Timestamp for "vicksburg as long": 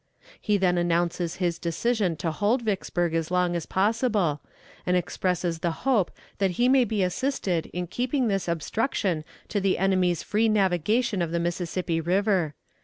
2.63-3.55